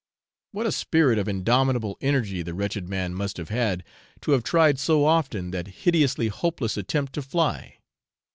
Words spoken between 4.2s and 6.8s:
to have tried so often that hideously hopeless